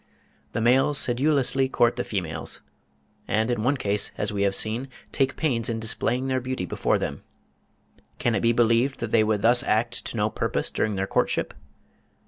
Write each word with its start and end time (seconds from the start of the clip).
The 0.53 0.61
males 0.61 0.97
sedulously 0.97 1.69
court 1.69 1.95
the 1.95 2.03
females, 2.03 2.63
and 3.27 3.51
in 3.51 3.61
one 3.61 3.77
case, 3.77 4.09
as 4.17 4.33
we 4.33 4.41
have 4.41 4.55
seen, 4.55 4.87
take 5.11 5.35
pains 5.37 5.69
in 5.69 5.79
displaying 5.79 6.25
their 6.25 6.41
beauty 6.41 6.65
before 6.65 6.97
them. 6.97 7.21
Can 8.17 8.33
it 8.33 8.41
be 8.41 8.51
believed 8.51 8.99
that 8.99 9.11
they 9.11 9.23
would 9.23 9.43
thus 9.43 9.61
act 9.61 10.03
to 10.05 10.17
no 10.17 10.31
purpose 10.31 10.71
during 10.71 10.95
their 10.95 11.05
courtship? 11.05 11.53